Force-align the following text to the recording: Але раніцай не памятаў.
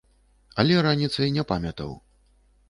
Але 0.63 0.79
раніцай 0.87 1.29
не 1.37 1.43
памятаў. 1.53 1.93